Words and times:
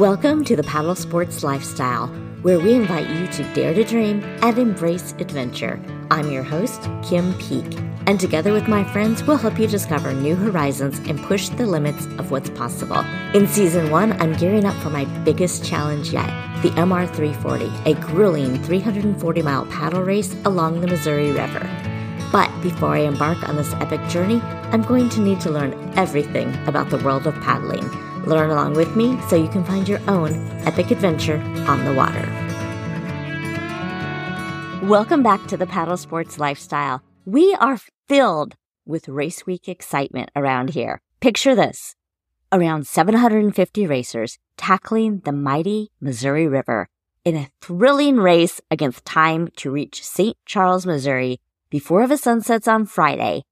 Welcome 0.00 0.44
to 0.46 0.56
the 0.56 0.62
Paddle 0.62 0.94
Sports 0.94 1.42
Lifestyle, 1.42 2.06
where 2.40 2.58
we 2.58 2.72
invite 2.72 3.10
you 3.10 3.26
to 3.26 3.52
dare 3.52 3.74
to 3.74 3.84
dream 3.84 4.24
and 4.40 4.56
embrace 4.56 5.12
adventure. 5.18 5.78
I'm 6.10 6.32
your 6.32 6.42
host, 6.42 6.88
Kim 7.04 7.34
Peek, 7.34 7.78
and 8.06 8.18
together 8.18 8.54
with 8.54 8.66
my 8.66 8.82
friends, 8.82 9.22
we'll 9.22 9.36
help 9.36 9.58
you 9.58 9.66
discover 9.66 10.14
new 10.14 10.34
horizons 10.34 10.98
and 11.00 11.22
push 11.24 11.50
the 11.50 11.66
limits 11.66 12.06
of 12.18 12.30
what's 12.30 12.48
possible. 12.48 13.04
In 13.34 13.46
season 13.46 13.90
one, 13.90 14.12
I'm 14.22 14.32
gearing 14.32 14.64
up 14.64 14.74
for 14.76 14.88
my 14.88 15.04
biggest 15.22 15.66
challenge 15.66 16.14
yet 16.14 16.30
the 16.62 16.70
MR340, 16.70 17.84
a 17.84 17.92
grueling 18.00 18.56
340 18.62 19.42
mile 19.42 19.66
paddle 19.66 20.02
race 20.02 20.34
along 20.46 20.80
the 20.80 20.86
Missouri 20.86 21.30
River. 21.30 21.68
But 22.32 22.50
before 22.62 22.94
I 22.94 23.00
embark 23.00 23.46
on 23.46 23.56
this 23.56 23.74
epic 23.74 24.00
journey, 24.08 24.40
I'm 24.72 24.80
going 24.80 25.10
to 25.10 25.20
need 25.20 25.42
to 25.42 25.50
learn 25.50 25.74
everything 25.98 26.56
about 26.66 26.88
the 26.88 27.04
world 27.04 27.26
of 27.26 27.34
paddling. 27.42 28.09
Learn 28.26 28.50
along 28.50 28.74
with 28.74 28.96
me 28.96 29.20
so 29.28 29.36
you 29.36 29.48
can 29.48 29.64
find 29.64 29.88
your 29.88 30.00
own 30.08 30.32
epic 30.66 30.90
adventure 30.90 31.38
on 31.66 31.84
the 31.84 31.94
water. 31.94 32.26
Welcome 34.86 35.22
back 35.22 35.46
to 35.46 35.56
the 35.56 35.66
Paddle 35.66 35.96
Sports 35.96 36.38
Lifestyle. 36.38 37.02
We 37.24 37.54
are 37.54 37.78
filled 38.08 38.56
with 38.86 39.08
race 39.08 39.46
week 39.46 39.68
excitement 39.68 40.30
around 40.34 40.70
here. 40.70 41.00
Picture 41.20 41.54
this 41.54 41.94
around 42.52 42.86
750 42.86 43.86
racers 43.86 44.38
tackling 44.56 45.20
the 45.20 45.32
mighty 45.32 45.90
Missouri 46.00 46.48
River 46.48 46.88
in 47.24 47.36
a 47.36 47.48
thrilling 47.60 48.16
race 48.16 48.60
against 48.70 49.04
time 49.04 49.48
to 49.56 49.70
reach 49.70 50.04
St. 50.04 50.36
Charles, 50.44 50.86
Missouri 50.86 51.40
before 51.70 52.06
the 52.06 52.16
sun 52.16 52.40
sets 52.40 52.66
on 52.66 52.86
Friday. 52.86 53.44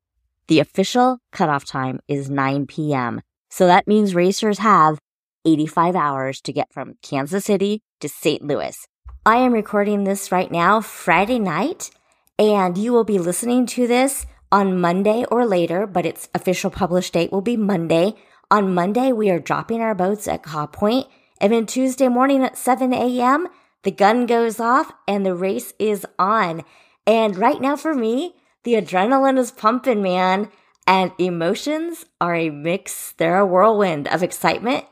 The 0.48 0.60
official 0.60 1.18
cutoff 1.30 1.64
time 1.64 2.00
is 2.08 2.30
9 2.30 2.66
p.m. 2.66 3.20
So 3.48 3.66
that 3.66 3.88
means 3.88 4.14
racers 4.14 4.58
have 4.58 4.98
85 5.44 5.96
hours 5.96 6.40
to 6.42 6.52
get 6.52 6.72
from 6.72 6.94
Kansas 7.02 7.44
City 7.44 7.82
to 8.00 8.08
St. 8.08 8.42
Louis. 8.42 8.86
I 9.24 9.36
am 9.36 9.52
recording 9.52 10.04
this 10.04 10.32
right 10.32 10.50
now, 10.50 10.80
Friday 10.80 11.38
night, 11.38 11.90
and 12.38 12.78
you 12.78 12.92
will 12.92 13.04
be 13.04 13.18
listening 13.18 13.66
to 13.66 13.86
this 13.86 14.26
on 14.50 14.80
Monday 14.80 15.24
or 15.30 15.46
later, 15.46 15.86
but 15.86 16.06
its 16.06 16.28
official 16.34 16.70
published 16.70 17.12
date 17.12 17.32
will 17.32 17.40
be 17.40 17.56
Monday. 17.56 18.14
On 18.50 18.74
Monday, 18.74 19.12
we 19.12 19.30
are 19.30 19.38
dropping 19.38 19.80
our 19.80 19.94
boats 19.94 20.26
at 20.28 20.42
Kaw 20.42 20.66
Point, 20.66 21.06
and 21.40 21.52
then 21.52 21.66
Tuesday 21.66 22.08
morning 22.08 22.42
at 22.42 22.56
7 22.56 22.92
a.m., 22.92 23.48
the 23.82 23.90
gun 23.90 24.26
goes 24.26 24.58
off 24.58 24.92
and 25.06 25.24
the 25.24 25.34
race 25.34 25.72
is 25.78 26.04
on. 26.18 26.64
And 27.06 27.36
right 27.36 27.60
now 27.60 27.76
for 27.76 27.94
me, 27.94 28.34
the 28.64 28.74
adrenaline 28.74 29.38
is 29.38 29.50
pumping, 29.50 30.02
man. 30.02 30.50
And 30.88 31.12
emotions 31.18 32.06
are 32.18 32.34
a 32.34 32.48
mix, 32.48 33.12
they're 33.12 33.38
a 33.38 33.44
whirlwind 33.44 34.08
of 34.08 34.22
excitement 34.22 34.86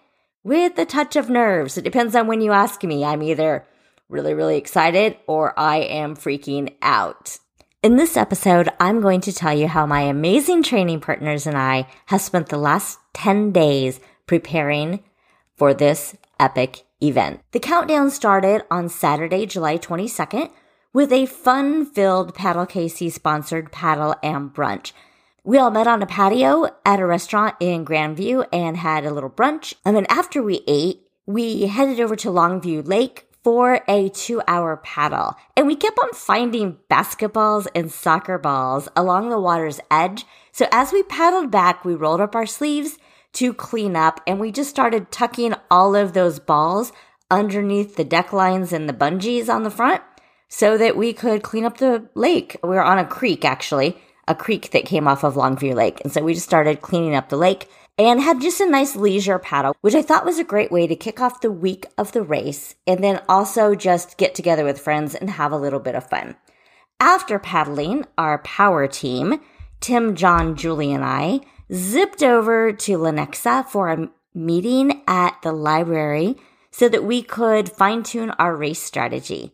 with 0.45 0.79
a 0.79 0.85
touch 0.85 1.17
of 1.17 1.31
nerves. 1.31 1.79
It 1.79 1.85
depends 1.85 2.15
on 2.15 2.27
when 2.27 2.43
you 2.43 2.53
ask 2.53 2.83
me. 2.85 3.03
I'm 3.03 3.23
either 3.23 3.67
really, 4.11 4.35
really 4.35 4.59
excited 4.59 5.17
or 5.27 5.59
I 5.59 5.79
am 5.79 6.15
freaking 6.15 6.75
out. 6.83 7.39
In 7.83 7.97
this 7.97 8.15
episode, 8.15 8.69
I'm 8.79 9.01
going 9.01 9.23
to 9.23 9.33
tell 9.33 9.57
you 9.57 9.69
how 9.69 9.87
my 9.87 10.03
amazing 10.03 10.63
training 10.63 11.01
partners 11.01 11.47
and 11.47 11.57
I 11.57 11.89
have 12.07 12.21
spent 12.21 12.51
the 12.51 12.59
last 12.59 12.99
10 13.15 13.53
days 13.53 13.99
preparing 14.27 15.03
for 15.57 15.73
this 15.73 16.15
epic 16.39 16.85
event. 17.03 17.41
The 17.53 17.61
countdown 17.61 18.11
started 18.11 18.65
on 18.71 18.91
Saturday, 18.91 19.47
July 19.47 19.79
22nd 19.79 20.51
with 20.93 21.11
a 21.11 21.25
fun 21.25 21.87
filled 21.87 22.35
Paddle 22.35 22.67
KC 22.67 23.11
sponsored 23.11 23.73
paddle 23.73 24.15
and 24.23 24.53
brunch. 24.53 24.93
We 25.47 25.59
all 25.59 25.71
met 25.71 25.87
on 25.87 26.03
a 26.03 26.07
patio 26.07 26.67
at 26.85 26.99
a 26.99 27.07
restaurant 27.07 27.55
in 27.61 27.85
Grandview 27.85 28.49
and 28.53 28.77
had 28.77 29.05
a 29.05 29.13
little 29.13 29.31
brunch. 29.31 29.75
And 29.85 29.95
then 29.95 30.05
after 30.09 30.43
we 30.43 30.65
ate, 30.67 31.03
we 31.25 31.69
headed 31.69 32.01
over 32.01 32.17
to 32.17 32.31
Longview 32.31 32.89
Lake 32.89 33.29
for 33.45 33.81
a 33.87 34.09
two 34.09 34.43
hour 34.49 34.77
paddle. 34.79 35.37
And 35.57 35.69
we 35.69 35.77
kept 35.77 36.01
on 36.01 36.13
finding 36.15 36.79
basketballs 36.91 37.69
and 37.77 37.93
soccer 37.93 38.39
balls 38.39 38.89
along 38.97 39.29
the 39.29 39.39
water's 39.39 39.79
edge. 39.89 40.25
So 40.51 40.67
as 40.73 40.93
we 40.93 41.05
paddled 41.05 41.53
back, 41.53 41.85
we 41.85 41.95
rolled 41.95 42.21
up 42.21 42.35
our 42.35 42.47
sleeves 42.47 42.99
to 43.35 43.55
clean 43.55 43.95
up 43.95 44.21
and 44.27 44.41
we 44.41 44.51
just 44.51 44.71
started 44.71 45.13
tucking 45.13 45.55
all 45.71 45.95
of 45.95 46.13
those 46.13 46.41
balls 46.41 46.91
underneath 47.31 47.95
the 47.95 48.05
deck 48.05 48.33
lines 48.33 48.73
and 48.73 48.89
the 48.89 48.93
bungees 48.93 49.49
on 49.49 49.63
the 49.63 49.71
front 49.71 50.03
so 50.49 50.77
that 50.77 50.97
we 50.97 51.13
could 51.13 51.45
clean 51.45 51.65
up 51.65 51.79
the 51.79 52.09
lake. 52.17 52.57
We 52.65 52.71
were 52.71 52.83
on 52.83 52.99
a 52.99 53.07
creek 53.07 53.45
actually 53.45 54.03
a 54.29 54.35
creek 54.35 54.71
that 54.71 54.87
came 54.87 55.07
off 55.07 55.25
of 55.25 55.35
Longview 55.35 55.75
Lake. 55.75 56.01
And 56.03 56.13
so 56.13 56.23
we 56.23 56.35
just 56.35 56.47
started 56.47 56.83
cleaning 56.83 57.15
up 57.15 57.29
the 57.29 57.37
lake 57.37 57.69
and 57.99 58.21
had 58.21 58.41
just 58.41 58.61
a 58.61 58.69
nice 58.69 58.97
leisure 58.97 59.39
paddle, 59.39 59.75
which 59.81 59.95
I 59.95 60.03
thought 60.03 60.27
was 60.27 60.39
a 60.39 60.45
great 60.45 60.71
way 60.71 60.87
to 60.87 60.97
kick 60.97 61.21
off 61.21 61.41
the 61.41 61.51
week 61.51 61.87
of 61.97 62.13
the 62.13 62.23
race 62.23 62.75
and 62.87 63.03
then 63.03 63.23
also 63.29 63.75
just 63.75 64.19
get 64.19 64.35
together 64.35 64.65
with 64.65 64.81
friends 64.81 65.15
and 65.15 65.31
have 65.31 65.53
a 65.53 65.59
little 65.59 65.81
bit 65.81 65.95
of 65.95 66.09
fun. 66.09 66.37
After 67.01 67.39
paddling, 67.39 68.05
our 68.19 68.39
power 68.39 68.87
team, 68.87 69.41
Tim, 69.81 70.15
John, 70.15 70.57
Julie, 70.57 70.93
and 70.93 71.05
I 71.05 71.41
zipped 71.73 72.23
over 72.23 72.73
to 72.73 72.99
Lenexa 72.99 73.67
for 73.67 73.91
a 73.91 74.09
meeting 74.35 75.03
at 75.07 75.41
the 75.43 75.53
library 75.53 76.37
so 76.71 76.89
that 76.89 77.05
we 77.05 77.23
could 77.23 77.71
fine 77.71 78.03
tune 78.03 78.31
our 78.33 78.55
race 78.55 78.83
strategy. 78.83 79.53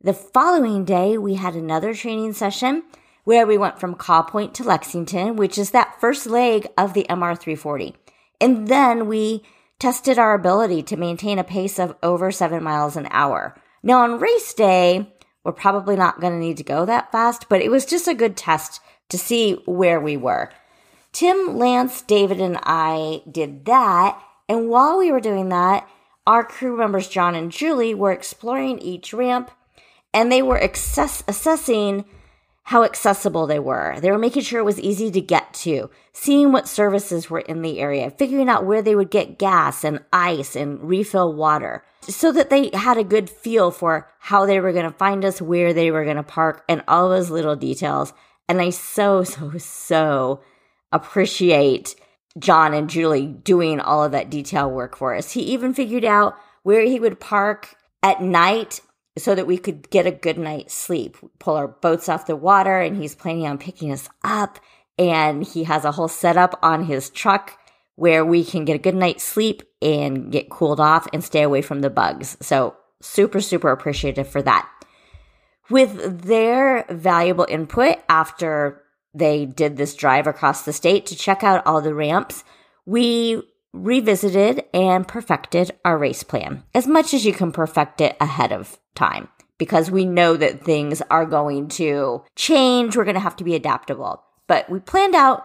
The 0.00 0.14
following 0.14 0.84
day, 0.84 1.16
we 1.18 1.34
had 1.34 1.54
another 1.54 1.94
training 1.94 2.32
session 2.32 2.82
where 3.24 3.46
we 3.46 3.58
went 3.58 3.80
from 3.80 3.94
Kaw 3.94 4.22
Point 4.22 4.54
to 4.54 4.64
Lexington, 4.64 5.36
which 5.36 5.58
is 5.58 5.70
that 5.70 6.00
first 6.00 6.26
leg 6.26 6.66
of 6.78 6.94
the 6.94 7.06
MR340. 7.08 7.94
And 8.40 8.68
then 8.68 9.06
we 9.06 9.42
tested 9.78 10.18
our 10.18 10.34
ability 10.34 10.82
to 10.84 10.96
maintain 10.96 11.38
a 11.38 11.44
pace 11.44 11.78
of 11.78 11.96
over 12.02 12.30
seven 12.30 12.62
miles 12.62 12.96
an 12.96 13.08
hour. 13.10 13.56
Now, 13.82 14.02
on 14.02 14.20
race 14.20 14.54
day, 14.54 15.12
we're 15.42 15.52
probably 15.52 15.96
not 15.96 16.20
going 16.20 16.32
to 16.32 16.38
need 16.38 16.56
to 16.58 16.64
go 16.64 16.84
that 16.86 17.12
fast, 17.12 17.48
but 17.48 17.60
it 17.60 17.70
was 17.70 17.84
just 17.84 18.08
a 18.08 18.14
good 18.14 18.36
test 18.36 18.80
to 19.10 19.18
see 19.18 19.54
where 19.66 20.00
we 20.00 20.16
were. 20.16 20.50
Tim, 21.12 21.58
Lance, 21.58 22.02
David, 22.02 22.40
and 22.40 22.58
I 22.62 23.22
did 23.30 23.66
that. 23.66 24.20
And 24.48 24.68
while 24.68 24.98
we 24.98 25.12
were 25.12 25.20
doing 25.20 25.50
that, 25.50 25.88
our 26.26 26.44
crew 26.44 26.76
members, 26.76 27.08
John 27.08 27.34
and 27.34 27.52
Julie, 27.52 27.94
were 27.94 28.12
exploring 28.12 28.78
each 28.78 29.12
ramp 29.12 29.50
and 30.12 30.30
they 30.30 30.40
were 30.40 30.62
access- 30.62 31.24
assessing 31.28 32.04
how 32.64 32.82
accessible 32.82 33.46
they 33.46 33.58
were. 33.58 33.98
They 34.00 34.10
were 34.10 34.18
making 34.18 34.42
sure 34.42 34.58
it 34.58 34.64
was 34.64 34.80
easy 34.80 35.10
to 35.10 35.20
get 35.20 35.52
to, 35.54 35.90
seeing 36.14 36.50
what 36.50 36.66
services 36.66 37.28
were 37.28 37.40
in 37.40 37.60
the 37.60 37.78
area, 37.78 38.10
figuring 38.10 38.48
out 38.48 38.64
where 38.64 38.80
they 38.80 38.94
would 38.94 39.10
get 39.10 39.38
gas 39.38 39.84
and 39.84 40.00
ice 40.12 40.56
and 40.56 40.82
refill 40.82 41.34
water 41.34 41.84
so 42.08 42.32
that 42.32 42.48
they 42.48 42.70
had 42.72 42.96
a 42.96 43.04
good 43.04 43.28
feel 43.28 43.70
for 43.70 44.08
how 44.18 44.46
they 44.46 44.60
were 44.60 44.72
going 44.72 44.90
to 44.90 44.98
find 44.98 45.24
us, 45.26 45.42
where 45.42 45.74
they 45.74 45.90
were 45.90 46.04
going 46.04 46.16
to 46.16 46.22
park, 46.22 46.64
and 46.66 46.82
all 46.88 47.10
those 47.10 47.30
little 47.30 47.56
details. 47.56 48.14
And 48.48 48.60
I 48.60 48.70
so, 48.70 49.24
so, 49.24 49.52
so 49.58 50.40
appreciate 50.90 51.94
John 52.38 52.72
and 52.72 52.88
Julie 52.88 53.26
doing 53.26 53.78
all 53.78 54.02
of 54.02 54.12
that 54.12 54.30
detail 54.30 54.70
work 54.70 54.96
for 54.96 55.14
us. 55.14 55.32
He 55.32 55.42
even 55.42 55.74
figured 55.74 56.04
out 56.04 56.36
where 56.62 56.82
he 56.82 56.98
would 56.98 57.20
park 57.20 57.74
at 58.02 58.22
night 58.22 58.80
so 59.16 59.34
that 59.34 59.46
we 59.46 59.58
could 59.58 59.90
get 59.90 60.06
a 60.06 60.10
good 60.10 60.38
night's 60.38 60.74
sleep. 60.74 61.16
Pull 61.38 61.56
our 61.56 61.68
boats 61.68 62.08
off 62.08 62.26
the 62.26 62.36
water, 62.36 62.80
and 62.80 62.96
he's 62.96 63.14
planning 63.14 63.46
on 63.46 63.58
picking 63.58 63.92
us 63.92 64.08
up. 64.22 64.58
And 64.98 65.44
he 65.44 65.64
has 65.64 65.84
a 65.84 65.92
whole 65.92 66.08
setup 66.08 66.58
on 66.62 66.84
his 66.84 67.10
truck 67.10 67.58
where 67.96 68.24
we 68.24 68.44
can 68.44 68.64
get 68.64 68.76
a 68.76 68.80
good 68.80 68.94
night's 68.94 69.24
sleep 69.24 69.62
and 69.80 70.32
get 70.32 70.50
cooled 70.50 70.80
off 70.80 71.06
and 71.12 71.22
stay 71.22 71.42
away 71.42 71.62
from 71.62 71.80
the 71.80 71.90
bugs. 71.90 72.36
So, 72.40 72.76
super, 73.00 73.40
super 73.40 73.70
appreciative 73.70 74.28
for 74.28 74.42
that. 74.42 74.68
With 75.70 76.22
their 76.22 76.84
valuable 76.90 77.46
input 77.48 77.98
after 78.08 78.82
they 79.14 79.46
did 79.46 79.76
this 79.76 79.94
drive 79.94 80.26
across 80.26 80.62
the 80.62 80.72
state 80.72 81.06
to 81.06 81.16
check 81.16 81.44
out 81.44 81.64
all 81.66 81.80
the 81.80 81.94
ramps, 81.94 82.44
we 82.84 83.42
revisited 83.74 84.64
and 84.72 85.06
perfected 85.06 85.72
our 85.84 85.98
race 85.98 86.22
plan 86.22 86.62
as 86.74 86.86
much 86.86 87.12
as 87.12 87.26
you 87.26 87.32
can 87.32 87.50
perfect 87.50 88.00
it 88.00 88.16
ahead 88.20 88.52
of 88.52 88.78
time 88.94 89.28
because 89.58 89.90
we 89.90 90.04
know 90.04 90.36
that 90.36 90.64
things 90.64 91.02
are 91.10 91.26
going 91.26 91.68
to 91.68 92.22
change. 92.36 92.96
We're 92.96 93.04
going 93.04 93.14
to 93.14 93.20
have 93.20 93.36
to 93.36 93.44
be 93.44 93.56
adaptable. 93.56 94.22
But 94.46 94.70
we 94.70 94.78
planned 94.78 95.14
out 95.14 95.44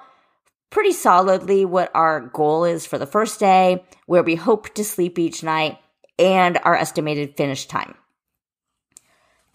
pretty 0.70 0.92
solidly 0.92 1.66
what 1.66 1.92
our 1.96 2.20
goal 2.20 2.66
is 2.66 2.86
for 2.86 2.98
the 2.98 3.08
first 3.08 3.40
day, 3.40 3.84
where 4.06 4.24
we 4.24 4.36
hope 4.36 4.74
to 4.76 4.84
sleep 4.84 5.18
each 5.18 5.44
night, 5.44 5.80
and 6.20 6.60
our 6.64 6.76
estimated 6.76 7.36
finish 7.36 7.66
time. 7.66 7.96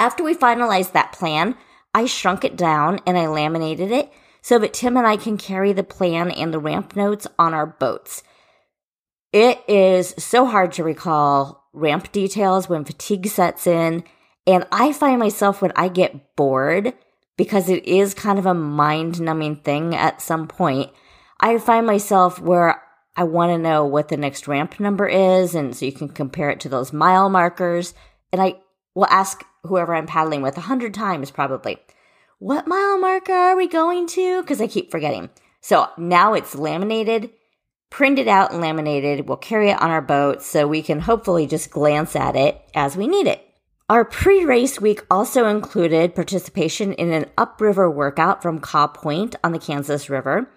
After 0.00 0.24
we 0.24 0.34
finalized 0.34 0.92
that 0.92 1.12
plan, 1.12 1.56
I 1.94 2.06
shrunk 2.06 2.44
it 2.44 2.56
down 2.56 2.98
and 3.06 3.16
I 3.16 3.28
laminated 3.28 3.92
it 3.92 4.12
so 4.42 4.58
that 4.58 4.74
Tim 4.74 4.96
and 4.96 5.06
I 5.06 5.16
can 5.16 5.38
carry 5.38 5.72
the 5.72 5.84
plan 5.84 6.30
and 6.30 6.52
the 6.52 6.58
ramp 6.58 6.96
notes 6.96 7.26
on 7.38 7.54
our 7.54 7.66
boats. 7.66 8.24
It 9.34 9.68
is 9.68 10.14
so 10.16 10.46
hard 10.46 10.70
to 10.74 10.84
recall 10.84 11.68
ramp 11.72 12.12
details 12.12 12.68
when 12.68 12.84
fatigue 12.84 13.26
sets 13.26 13.66
in. 13.66 14.04
And 14.46 14.64
I 14.70 14.92
find 14.92 15.18
myself 15.18 15.60
when 15.60 15.72
I 15.74 15.88
get 15.88 16.36
bored, 16.36 16.94
because 17.36 17.68
it 17.68 17.84
is 17.84 18.14
kind 18.14 18.38
of 18.38 18.46
a 18.46 18.54
mind 18.54 19.20
numbing 19.20 19.56
thing 19.56 19.92
at 19.92 20.22
some 20.22 20.46
point, 20.46 20.92
I 21.40 21.58
find 21.58 21.84
myself 21.84 22.38
where 22.38 22.80
I 23.16 23.24
want 23.24 23.50
to 23.50 23.58
know 23.58 23.84
what 23.84 24.06
the 24.06 24.16
next 24.16 24.46
ramp 24.46 24.78
number 24.78 25.08
is. 25.08 25.56
And 25.56 25.74
so 25.74 25.84
you 25.84 25.90
can 25.90 26.10
compare 26.10 26.50
it 26.50 26.60
to 26.60 26.68
those 26.68 26.92
mile 26.92 27.28
markers. 27.28 27.92
And 28.32 28.40
I 28.40 28.60
will 28.94 29.06
ask 29.06 29.44
whoever 29.64 29.96
I'm 29.96 30.06
paddling 30.06 30.42
with 30.42 30.56
a 30.58 30.60
hundred 30.60 30.94
times 30.94 31.32
probably, 31.32 31.78
what 32.38 32.68
mile 32.68 32.98
marker 32.98 33.32
are 33.32 33.56
we 33.56 33.66
going 33.66 34.06
to? 34.06 34.42
Because 34.42 34.60
I 34.60 34.68
keep 34.68 34.92
forgetting. 34.92 35.28
So 35.60 35.88
now 35.98 36.34
it's 36.34 36.54
laminated, 36.54 37.30
printed 37.90 38.28
out 38.28 38.52
and 38.52 38.60
laminated. 38.60 39.28
We'll 39.28 39.36
carry 39.36 39.70
it 39.70 39.80
on 39.80 39.90
our 39.90 40.02
boat 40.02 40.42
so 40.42 40.66
we 40.66 40.82
can 40.82 41.00
hopefully 41.00 41.46
just 41.46 41.70
glance 41.70 42.16
at 42.16 42.36
it 42.36 42.60
as 42.74 42.96
we 42.96 43.06
need 43.06 43.26
it. 43.26 43.44
Our 43.88 44.04
pre 44.04 44.44
race 44.44 44.80
week 44.80 45.02
also 45.10 45.46
included 45.46 46.14
participation 46.14 46.94
in 46.94 47.12
an 47.12 47.26
upriver 47.36 47.90
workout 47.90 48.42
from 48.42 48.58
Kaw 48.58 48.86
Point 48.86 49.36
on 49.44 49.52
the 49.52 49.58
Kansas 49.58 50.08
River. 50.08 50.50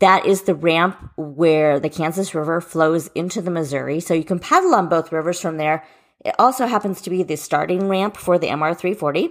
That 0.00 0.26
is 0.26 0.42
the 0.42 0.54
ramp 0.54 0.98
where 1.16 1.80
the 1.80 1.88
Kansas 1.88 2.34
River 2.34 2.60
flows 2.60 3.08
into 3.14 3.40
the 3.40 3.50
Missouri. 3.50 4.00
So 4.00 4.12
you 4.12 4.24
can 4.24 4.38
paddle 4.38 4.74
on 4.74 4.88
both 4.88 5.12
rivers 5.12 5.40
from 5.40 5.56
there. 5.56 5.82
It 6.24 6.34
also 6.38 6.66
happens 6.66 7.00
to 7.02 7.10
be 7.10 7.22
the 7.22 7.36
starting 7.36 7.88
ramp 7.88 8.16
for 8.16 8.38
the 8.38 8.48
MR 8.48 8.76
340. 8.76 9.30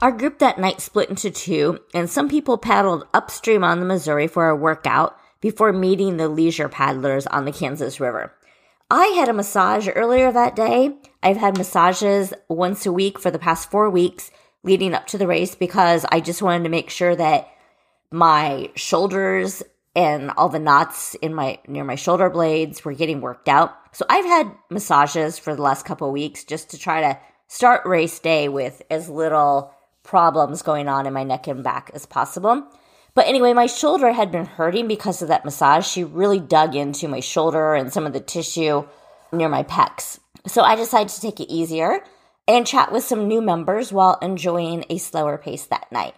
Our 0.00 0.12
group 0.12 0.38
that 0.38 0.58
night 0.58 0.80
split 0.80 1.08
into 1.08 1.30
two, 1.30 1.80
and 1.94 2.08
some 2.08 2.28
people 2.28 2.58
paddled 2.58 3.06
upstream 3.14 3.64
on 3.64 3.80
the 3.80 3.86
Missouri 3.86 4.26
for 4.26 4.48
a 4.48 4.56
workout 4.56 5.18
before 5.46 5.72
meeting 5.72 6.16
the 6.16 6.28
leisure 6.28 6.68
paddlers 6.68 7.24
on 7.28 7.44
the 7.44 7.52
Kansas 7.52 8.00
River. 8.00 8.34
I 8.90 9.06
had 9.16 9.28
a 9.28 9.32
massage 9.32 9.88
earlier 9.94 10.32
that 10.32 10.56
day. 10.56 10.96
I've 11.22 11.36
had 11.36 11.56
massages 11.56 12.34
once 12.48 12.84
a 12.84 12.90
week 12.90 13.20
for 13.20 13.30
the 13.30 13.38
past 13.38 13.70
four 13.70 13.88
weeks 13.88 14.32
leading 14.64 14.92
up 14.92 15.06
to 15.06 15.18
the 15.18 15.28
race 15.28 15.54
because 15.54 16.04
I 16.10 16.18
just 16.18 16.42
wanted 16.42 16.64
to 16.64 16.68
make 16.68 16.90
sure 16.90 17.14
that 17.14 17.48
my 18.10 18.72
shoulders 18.74 19.62
and 19.94 20.32
all 20.36 20.48
the 20.48 20.58
knots 20.58 21.14
in 21.22 21.32
my 21.32 21.60
near 21.68 21.84
my 21.84 21.94
shoulder 21.94 22.28
blades 22.28 22.84
were 22.84 22.92
getting 22.92 23.20
worked 23.20 23.48
out. 23.48 23.72
So 23.92 24.04
I've 24.10 24.24
had 24.24 24.50
massages 24.68 25.38
for 25.38 25.54
the 25.54 25.62
last 25.62 25.86
couple 25.86 26.10
weeks 26.10 26.42
just 26.42 26.70
to 26.70 26.78
try 26.78 27.02
to 27.02 27.20
start 27.46 27.86
race 27.86 28.18
day 28.18 28.48
with 28.48 28.82
as 28.90 29.08
little 29.08 29.72
problems 30.02 30.62
going 30.62 30.88
on 30.88 31.06
in 31.06 31.12
my 31.12 31.22
neck 31.22 31.46
and 31.46 31.62
back 31.62 31.92
as 31.94 32.04
possible. 32.04 32.66
But 33.16 33.28
anyway, 33.28 33.54
my 33.54 33.64
shoulder 33.66 34.12
had 34.12 34.30
been 34.30 34.44
hurting 34.44 34.88
because 34.88 35.22
of 35.22 35.28
that 35.28 35.46
massage. 35.46 35.86
She 35.86 36.04
really 36.04 36.38
dug 36.38 36.76
into 36.76 37.08
my 37.08 37.20
shoulder 37.20 37.74
and 37.74 37.90
some 37.90 38.06
of 38.06 38.12
the 38.12 38.20
tissue 38.20 38.86
near 39.32 39.48
my 39.48 39.62
pecs. 39.62 40.20
So 40.46 40.60
I 40.60 40.76
decided 40.76 41.08
to 41.08 41.20
take 41.22 41.40
it 41.40 41.50
easier 41.50 42.04
and 42.46 42.66
chat 42.66 42.92
with 42.92 43.04
some 43.04 43.26
new 43.26 43.40
members 43.40 43.90
while 43.90 44.18
enjoying 44.20 44.84
a 44.90 44.98
slower 44.98 45.38
pace 45.38 45.64
that 45.64 45.90
night. 45.90 46.14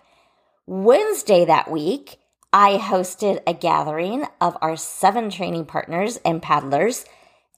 Wednesday 0.67 1.45
that 1.45 1.71
week, 1.71 2.19
I 2.53 2.79
hosted 2.79 3.43
a 3.47 3.55
gathering 3.55 4.25
of 4.41 4.59
our 4.61 4.77
seven 4.77 5.31
training 5.31 5.67
partners 5.67 6.19
and 6.25 6.43
paddlers 6.43 7.05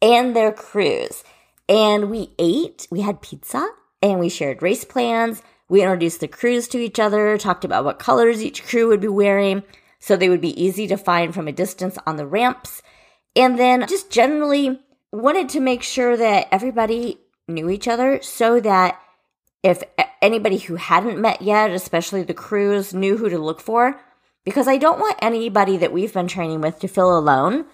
and 0.02 0.36
their 0.36 0.52
crews. 0.52 1.24
And 1.66 2.10
we 2.10 2.34
ate, 2.38 2.86
we 2.90 3.00
had 3.00 3.22
pizza, 3.22 3.66
and 4.02 4.20
we 4.20 4.28
shared 4.28 4.62
race 4.62 4.84
plans 4.84 5.42
we 5.70 5.82
introduced 5.82 6.18
the 6.18 6.28
crews 6.28 6.66
to 6.68 6.78
each 6.78 6.98
other, 6.98 7.38
talked 7.38 7.64
about 7.64 7.84
what 7.84 8.00
colors 8.00 8.42
each 8.42 8.64
crew 8.64 8.88
would 8.88 9.00
be 9.00 9.08
wearing 9.08 9.62
so 10.00 10.16
they 10.16 10.28
would 10.28 10.40
be 10.40 10.60
easy 10.60 10.88
to 10.88 10.96
find 10.96 11.32
from 11.32 11.46
a 11.46 11.52
distance 11.52 11.96
on 12.06 12.16
the 12.16 12.26
ramps. 12.26 12.82
And 13.36 13.56
then 13.56 13.86
just 13.86 14.10
generally 14.10 14.80
wanted 15.12 15.48
to 15.50 15.60
make 15.60 15.84
sure 15.84 16.16
that 16.16 16.48
everybody 16.50 17.18
knew 17.46 17.70
each 17.70 17.86
other 17.86 18.20
so 18.20 18.58
that 18.60 19.00
if 19.62 19.82
anybody 20.20 20.58
who 20.58 20.74
hadn't 20.74 21.20
met 21.20 21.40
yet, 21.40 21.70
especially 21.70 22.24
the 22.24 22.34
crews, 22.34 22.92
knew 22.92 23.16
who 23.16 23.28
to 23.28 23.38
look 23.38 23.60
for. 23.60 24.00
Because 24.44 24.66
I 24.66 24.78
don't 24.78 24.98
want 24.98 25.18
anybody 25.22 25.76
that 25.76 25.92
we've 25.92 26.12
been 26.12 26.26
training 26.26 26.62
with 26.62 26.80
to 26.80 26.88
feel 26.88 27.16
alone. 27.16 27.66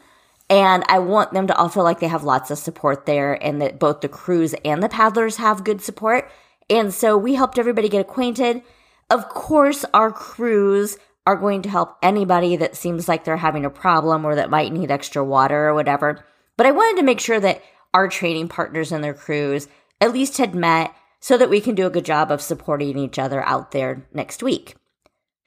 And 0.51 0.85
I 0.89 0.99
want 0.99 1.33
them 1.33 1.47
to 1.47 1.57
all 1.57 1.71
feel 1.71 1.85
like 1.85 2.01
they 2.01 2.09
have 2.09 2.25
lots 2.25 2.51
of 2.51 2.59
support 2.59 3.07
there 3.07 3.43
and 3.43 3.63
that 3.63 3.79
both 3.79 4.03
the 4.03 4.09
crews 4.09 4.55
and 4.65 4.83
the 4.83 4.89
paddlers 4.89 5.37
have 5.37 5.65
good 5.65 5.81
support. 5.81 6.31
And 6.69 6.93
so 6.93 7.17
we 7.17 7.35
helped 7.35 7.59
everybody 7.59 7.89
get 7.89 8.01
acquainted. 8.01 8.63
Of 9.11 9.29
course, 9.29 9.85
our 9.95 10.11
crews 10.11 10.99
are 11.27 11.37
going 11.37 11.63
to 11.63 11.69
help 11.69 11.97
anybody 12.03 12.57
that 12.57 12.77
seems 12.77 13.09
like 13.09 13.25
they're 13.25 13.37
having 13.37 13.65
a 13.65 13.71
problem 13.71 14.25
or 14.25 14.35
that 14.35 14.51
might 14.51 14.73
need 14.73 14.91
extra 14.91 15.25
water 15.25 15.69
or 15.69 15.75
whatever. 15.75 16.25
But 16.57 16.67
I 16.67 16.73
wanted 16.73 17.01
to 17.01 17.07
make 17.07 17.21
sure 17.21 17.41
that 17.41 17.63
our 17.93 18.09
training 18.09 18.49
partners 18.49 18.93
and 18.93 19.03
their 19.03 19.15
crews 19.15 19.69
at 20.01 20.13
least 20.13 20.39
had 20.39 20.55
met 20.55 20.95
so 21.21 21.37
that 21.37 21.51
we 21.51 21.61
can 21.61 21.75
do 21.75 21.87
a 21.87 21.91
good 21.91 22.05
job 22.05 22.31
of 22.31 22.41
supporting 22.41 22.99
each 22.99 23.19
other 23.19 23.43
out 23.45 23.73
there 23.73 24.07
next 24.13 24.43
week. 24.43 24.77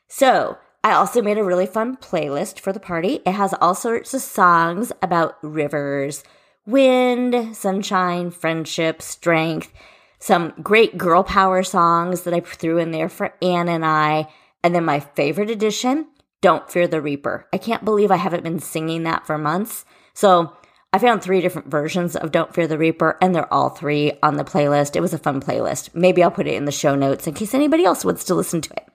So, 0.07 0.57
I 0.83 0.93
also 0.93 1.21
made 1.21 1.37
a 1.37 1.43
really 1.43 1.65
fun 1.65 1.97
playlist 1.97 2.59
for 2.59 2.71
the 2.71 2.79
party. 2.79 3.19
It 3.25 3.33
has 3.33 3.53
all 3.59 3.75
sorts 3.75 4.13
of 4.13 4.21
songs 4.21 4.91
about 5.01 5.37
rivers, 5.41 6.23
wind, 6.65 7.55
sunshine, 7.55 8.31
friendship, 8.31 9.01
strength, 9.01 9.71
some 10.19 10.53
great 10.61 10.97
girl 10.97 11.23
power 11.23 11.63
songs 11.63 12.21
that 12.21 12.33
I 12.33 12.41
threw 12.41 12.77
in 12.77 12.91
there 12.91 13.09
for 13.09 13.33
Anne 13.41 13.69
and 13.69 13.85
I. 13.85 14.27
And 14.63 14.75
then 14.75 14.85
my 14.85 14.99
favorite 14.99 15.49
addition, 15.49 16.07
Don't 16.41 16.69
Fear 16.69 16.87
the 16.87 17.01
Reaper. 17.01 17.47
I 17.53 17.57
can't 17.57 17.85
believe 17.85 18.11
I 18.11 18.17
haven't 18.17 18.43
been 18.43 18.59
singing 18.59 19.03
that 19.03 19.25
for 19.25 19.37
months. 19.37 19.85
So 20.13 20.55
I 20.91 20.97
found 20.99 21.21
three 21.21 21.39
different 21.39 21.69
versions 21.69 22.15
of 22.15 22.31
Don't 22.31 22.53
Fear 22.53 22.67
the 22.67 22.77
Reaper, 22.77 23.17
and 23.21 23.33
they're 23.33 23.53
all 23.53 23.69
three 23.69 24.13
on 24.21 24.37
the 24.37 24.43
playlist. 24.43 24.95
It 24.95 25.01
was 25.01 25.13
a 25.13 25.19
fun 25.19 25.39
playlist. 25.41 25.93
Maybe 25.93 26.23
I'll 26.23 26.31
put 26.31 26.47
it 26.47 26.55
in 26.55 26.65
the 26.65 26.71
show 26.71 26.95
notes 26.95 27.27
in 27.27 27.33
case 27.35 27.53
anybody 27.53 27.85
else 27.85 28.03
wants 28.03 28.23
to 28.25 28.35
listen 28.35 28.61
to 28.61 28.73
it. 28.73 28.85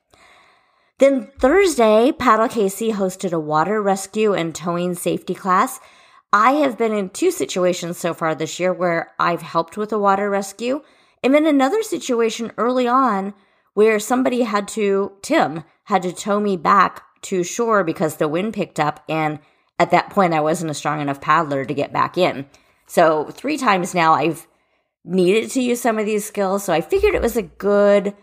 Then 0.99 1.31
Thursday, 1.38 2.12
Paddle 2.12 2.49
KC 2.49 2.93
hosted 2.93 3.32
a 3.32 3.41
water 3.41 3.81
rescue 3.81 4.32
and 4.35 4.55
towing 4.55 4.94
safety 4.94 5.35
class. 5.35 5.81
I 6.32 6.53
have 6.53 6.76
been 6.76 6.93
in 6.93 7.11
two 7.11 7.31
situations 7.31 7.97
so 7.97 8.12
far 8.12 8.35
this 8.35 8.59
year 8.59 8.73
where 8.73 9.12
I've 9.19 9.43
helped 9.43 9.76
with 9.76 9.93
a 9.93 9.99
water 9.99 10.29
rescue. 10.29 10.82
And 11.25 11.35
then 11.35 11.47
another 11.47 11.82
situation 11.82 12.53
early 12.59 12.87
on 12.87 13.32
where 13.73 13.99
somebody 13.99 14.43
had 14.43 14.69
to, 14.69 15.12
Tim 15.23 15.65
had 15.85 16.03
to 16.03 16.12
tow 16.12 16.38
me 16.38 16.59
back 16.59 17.03
to 17.23 17.43
shore 17.43 17.82
because 17.82 18.17
the 18.17 18.29
wind 18.29 18.53
picked 18.53 18.79
up. 18.79 19.03
And 19.09 19.38
at 19.79 19.91
that 19.91 20.11
point, 20.11 20.35
I 20.35 20.41
wasn't 20.41 20.71
a 20.71 20.75
strong 20.75 21.00
enough 21.00 21.23
paddler 21.23 21.65
to 21.65 21.75
get 21.75 21.94
back 21.94 22.19
in. 22.19 22.44
So 22.87 23.25
three 23.31 23.56
times 23.56 23.94
now 23.94 24.12
I've 24.12 24.47
needed 25.03 25.50
to 25.53 25.62
use 25.62 25.81
some 25.81 25.99
of 25.99 26.05
these 26.05 26.26
skills. 26.26 26.62
So 26.62 26.75
I 26.75 26.82
figured 26.82 27.15
it 27.15 27.23
was 27.23 27.38
a 27.38 27.43
good 27.43 28.15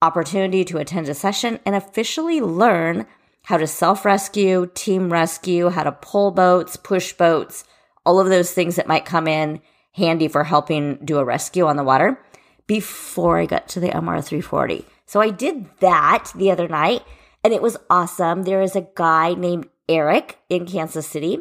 opportunity 0.00 0.64
to 0.66 0.78
attend 0.78 1.08
a 1.08 1.14
session 1.14 1.58
and 1.66 1.74
officially 1.74 2.40
learn 2.40 3.06
how 3.42 3.56
to 3.56 3.66
self 3.66 4.04
rescue, 4.04 4.70
team 4.74 5.12
rescue, 5.12 5.70
how 5.70 5.82
to 5.82 5.92
pull 5.92 6.30
boats, 6.30 6.76
push 6.76 7.12
boats, 7.12 7.64
all 8.06 8.20
of 8.20 8.28
those 8.28 8.52
things 8.52 8.76
that 8.76 8.86
might 8.86 9.04
come 9.04 9.26
in 9.26 9.60
handy 9.92 10.28
for 10.28 10.44
helping 10.44 10.96
do 11.04 11.18
a 11.18 11.24
rescue 11.24 11.66
on 11.66 11.76
the 11.76 11.84
water 11.84 12.18
before 12.66 13.38
I 13.38 13.46
got 13.46 13.68
to 13.68 13.80
the 13.80 13.88
MR340. 13.88 14.84
So 15.06 15.20
I 15.20 15.30
did 15.30 15.66
that 15.80 16.32
the 16.34 16.50
other 16.50 16.68
night 16.68 17.02
and 17.42 17.52
it 17.52 17.62
was 17.62 17.76
awesome. 17.90 18.44
There 18.44 18.62
is 18.62 18.74
a 18.74 18.88
guy 18.94 19.34
named 19.34 19.68
Eric 19.88 20.38
in 20.48 20.66
Kansas 20.66 21.06
City 21.06 21.40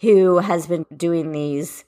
who 0.00 0.38
has 0.38 0.66
been 0.66 0.86
doing 0.94 1.32
these 1.32 1.84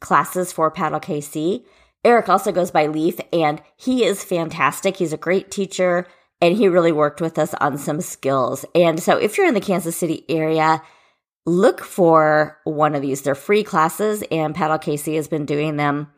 classes 0.00 0.52
for 0.52 0.70
Paddle 0.70 1.00
KC. 1.00 1.64
Eric 2.04 2.28
also 2.28 2.52
goes 2.52 2.70
by 2.70 2.86
Leaf 2.86 3.18
and 3.32 3.60
he 3.76 4.04
is 4.04 4.22
fantastic. 4.22 4.96
He's 4.96 5.12
a 5.12 5.18
great 5.18 5.50
teacher 5.50 6.06
and 6.40 6.56
he 6.56 6.68
really 6.68 6.92
worked 6.92 7.20
with 7.20 7.38
us 7.38 7.54
on 7.54 7.78
some 7.78 8.00
skills. 8.00 8.64
And 8.74 9.02
so 9.02 9.16
if 9.16 9.36
you're 9.36 9.48
in 9.48 9.54
the 9.54 9.60
Kansas 9.60 9.96
City 9.96 10.24
area, 10.28 10.82
look 11.46 11.80
for 11.80 12.58
one 12.64 12.94
of 12.94 13.02
these. 13.02 13.22
They're 13.22 13.34
free 13.34 13.64
classes 13.64 14.22
and 14.30 14.54
Paddle 14.54 14.78
KC 14.78 15.16
has 15.16 15.28
been 15.28 15.46
doing 15.46 15.76
them 15.76 16.12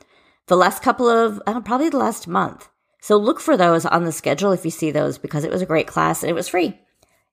the 0.50 0.56
last 0.56 0.82
couple 0.82 1.08
of, 1.08 1.40
uh, 1.46 1.60
probably 1.60 1.88
the 1.88 1.96
last 1.96 2.26
month. 2.26 2.68
So 3.00 3.16
look 3.16 3.38
for 3.38 3.56
those 3.56 3.86
on 3.86 4.04
the 4.04 4.10
schedule 4.10 4.50
if 4.50 4.64
you 4.64 4.72
see 4.72 4.90
those 4.90 5.16
because 5.16 5.44
it 5.44 5.50
was 5.50 5.62
a 5.62 5.66
great 5.66 5.86
class 5.86 6.24
and 6.24 6.30
it 6.30 6.34
was 6.34 6.48
free. 6.48 6.76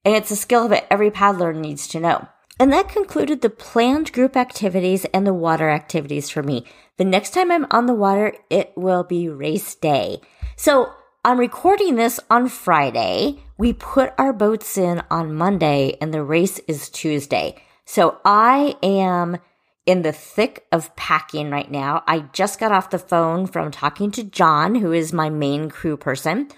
And 0.06 0.16
it's 0.16 0.30
a 0.30 0.36
skill 0.36 0.68
that 0.68 0.86
every 0.94 1.10
paddler 1.10 1.52
needs 1.52 1.88
to 1.88 2.00
know. 2.00 2.28
And 2.60 2.72
that 2.72 2.90
concluded 2.90 3.42
the 3.42 3.50
planned 3.50 4.14
group 4.14 4.38
activities 4.38 5.06
and 5.06 5.26
the 5.26 5.34
water 5.34 5.68
activities 5.68 6.30
for 6.30 6.44
me. 6.44 6.64
The 6.98 7.06
next 7.06 7.32
time 7.32 7.52
I'm 7.52 7.66
on 7.72 7.88
the 7.88 7.96
water, 7.96 8.36
it 8.52 8.72
will 8.76 9.04
be 9.04 9.28
race 9.30 9.74
day. 9.74 10.22
So 10.56 10.94
I'm 11.26 11.40
recording 11.40 11.96
this 11.96 12.20
on 12.30 12.48
Friday. 12.50 13.40
We 13.58 13.74
put 13.74 14.14
our 14.20 14.32
boats 14.32 14.78
in 14.78 15.02
on 15.10 15.34
Monday 15.34 15.98
and 16.00 16.14
the 16.14 16.22
race 16.22 16.60
is 16.68 16.88
Tuesday. 16.92 17.56
So 17.84 18.20
I 18.24 18.76
am 18.84 19.40
in 19.88 20.04
the 20.04 20.12
thick 20.12 20.68
of 20.72 20.96
packing 20.96 21.50
right 21.50 21.72
now. 21.72 22.04
I 22.06 22.20
just 22.34 22.60
got 22.60 22.72
off 22.72 22.92
the 22.92 23.00
phone 23.00 23.48
from 23.48 23.72
talking 23.72 24.12
to 24.12 24.24
John, 24.24 24.76
who 24.76 24.92
is 24.92 25.12
my 25.12 25.30
main 25.32 25.72
crew 25.72 25.98
person, 25.98 26.50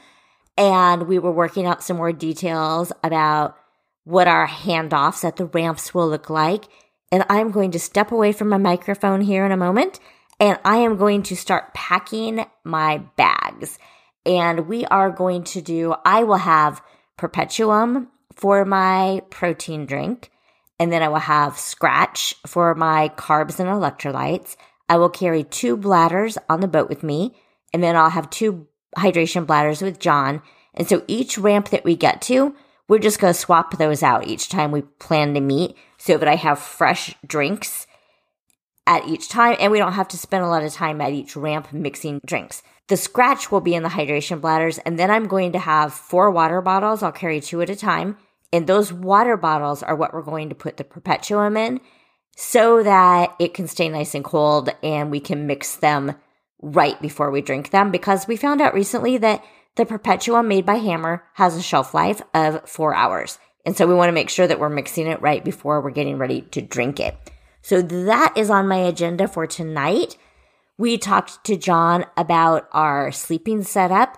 and 0.58 1.08
we 1.08 1.20
were 1.20 1.32
working 1.32 1.66
out 1.66 1.84
some 1.84 1.96
more 1.96 2.12
details 2.12 2.92
about 3.04 3.56
what 4.04 4.28
our 4.28 4.48
handoffs 4.48 5.24
at 5.24 5.38
the 5.38 5.46
ramps 5.46 5.94
will 5.94 6.10
look 6.10 6.30
like. 6.30 6.66
And 7.12 7.24
I'm 7.30 7.52
going 7.52 7.72
to 7.72 7.80
step 7.80 8.12
away 8.12 8.34
from 8.34 8.50
my 8.50 8.58
microphone 8.58 9.22
here 9.22 9.46
in 9.46 9.52
a 9.52 9.58
moment 9.58 10.00
and 10.40 10.58
I 10.64 10.78
am 10.78 10.98
going 10.98 11.24
to 11.24 11.36
start 11.36 11.74
packing 11.74 12.46
my 12.64 13.00
bags. 13.18 13.78
And 14.26 14.68
we 14.68 14.86
are 14.86 15.12
going 15.12 15.44
to 15.46 15.62
do, 15.62 15.96
I 16.06 16.24
will 16.24 16.38
have 16.38 16.82
Perpetuem 17.18 18.08
for 18.34 18.64
my 18.64 19.22
protein 19.30 19.86
drink 19.86 20.32
and 20.80 20.92
then 20.92 21.04
I 21.04 21.10
will 21.10 21.18
have 21.18 21.54
Skratch 21.54 22.36
for 22.48 22.74
my 22.74 23.10
carbs 23.10 23.60
and 23.60 23.70
electrolytes. 23.70 24.56
I 24.88 24.98
will 24.98 25.10
carry 25.10 25.44
two 25.44 25.78
bladders 25.78 26.38
on 26.48 26.62
the 26.62 26.68
boat 26.68 26.90
with 26.90 27.04
me, 27.04 27.36
and 27.74 27.84
then 27.84 27.96
I'll 27.96 28.10
have 28.10 28.30
two 28.30 28.68
hydration 28.98 29.46
bladders 29.46 29.82
with 29.82 30.00
John. 30.00 30.42
And 30.74 30.88
so 30.88 31.04
each 31.08 31.38
ramp 31.38 31.70
that 31.70 31.84
we 31.84 31.96
get 31.96 32.22
to, 32.24 32.56
we're 32.88 33.00
just 33.00 33.20
going 33.20 33.34
to 33.34 33.40
swap 33.40 33.78
those 33.78 34.02
out 34.02 34.28
each 34.28 34.50
time 34.50 34.72
we 34.72 34.82
plan 34.82 35.34
to 35.36 35.42
meet 35.42 35.76
so 35.98 36.18
that 36.18 36.28
I 36.28 36.36
have 36.36 36.60
fresh 36.60 37.16
drinks 37.26 37.86
at 38.88 39.08
each 39.08 39.30
time 39.30 39.56
and 39.60 39.72
we 39.72 39.78
don't 39.78 39.94
have 39.94 40.08
to 40.10 40.18
spend 40.18 40.44
a 40.44 40.48
lot 40.48 40.64
of 40.64 40.74
time 40.74 41.00
at 41.00 41.14
each 41.14 41.36
ramp 41.36 41.72
mixing 41.72 42.20
drinks. 42.26 42.64
The 42.88 42.96
Skratch 42.96 43.52
will 43.52 43.62
be 43.62 43.76
in 43.76 43.84
the 43.84 43.90
hydration 43.90 44.42
bladders 44.42 44.80
and 44.80 44.98
then 44.98 45.12
I'm 45.12 45.28
going 45.28 45.52
to 45.52 45.60
have 45.60 45.94
four 45.94 46.32
water 46.32 46.62
bottles. 46.62 47.04
I'll 47.04 47.12
carry 47.12 47.40
two 47.40 47.62
at 47.62 47.70
a 47.70 47.76
time. 47.76 48.18
And 48.51 48.65
those 48.65 48.91
water 48.91 49.38
bottles 49.38 49.84
are 49.84 49.96
what 49.96 50.13
we're 50.13 50.22
going 50.22 50.50
to 50.50 50.56
put 50.56 50.77
the 50.77 50.84
Perpetuem 50.84 51.58
in 51.58 51.82
so 52.36 52.82
that 52.84 53.36
it 53.39 53.53
can 53.53 53.68
stay 53.68 53.89
nice 53.89 54.15
and 54.15 54.24
cold 54.24 54.70
and 54.82 55.12
we 55.12 55.20
can 55.20 55.46
mix 55.46 55.75
them 55.75 56.15
right 56.62 57.00
before 57.01 57.32
we 57.32 57.41
drink 57.41 57.70
them 57.70 57.91
because 57.91 58.27
we 58.27 58.36
found 58.36 58.62
out 58.62 58.74
recently 58.74 59.18
that 59.18 59.44
the 59.75 59.86
Perpetuem 59.86 60.48
made 60.48 60.65
by 60.65 60.75
Hammer 60.75 61.24
has 61.34 61.56
a 61.56 61.62
shelf 61.62 61.94
life 61.94 62.22
of 62.34 62.68
four 62.68 62.96
hours. 62.96 63.38
And 63.65 63.77
so 63.77 63.86
we 63.86 63.94
want 63.94 64.10
to 64.10 64.13
make 64.13 64.29
sure 64.29 64.48
that 64.48 64.60
we're 64.60 64.70
mixing 64.70 65.08
it 65.08 65.22
right 65.22 65.44
before 65.44 65.82
we're 65.82 65.91
getting 65.91 66.18
ready 66.18 66.41
to 66.41 66.62
drink 66.62 67.00
it. 67.00 67.15
So 67.62 67.82
that 67.82 68.34
is 68.36 68.50
on 68.50 68.68
my 68.68 68.77
agenda 68.77 69.27
for 69.27 69.46
tonight. 69.46 70.18
We 70.77 70.98
talked 70.98 71.44
to 71.46 71.58
John 71.58 72.06
about 72.15 72.68
our 72.72 73.12
sleeping 73.12 73.63
setup 73.63 74.18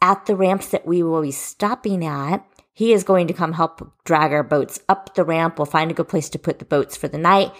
at 0.00 0.26
the 0.26 0.36
ramps 0.36 0.68
that 0.68 0.84
we 0.86 1.02
will 1.02 1.22
be 1.22 1.30
stopping 1.30 2.04
at. 2.04 2.44
He 2.72 2.92
is 2.92 3.04
going 3.04 3.26
to 3.26 3.34
come 3.34 3.52
help 3.52 3.92
drag 4.04 4.32
our 4.32 4.42
boats 4.42 4.80
up 4.88 5.14
the 5.14 5.24
ramp. 5.24 5.58
We'll 5.58 5.66
find 5.66 5.90
a 5.90 5.94
good 5.94 6.08
place 6.08 6.28
to 6.30 6.38
put 6.38 6.58
the 6.58 6.64
boats 6.64 6.96
for 6.96 7.08
the 7.08 7.18
night. 7.18 7.52